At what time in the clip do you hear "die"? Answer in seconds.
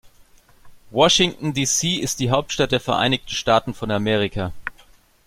2.19-2.31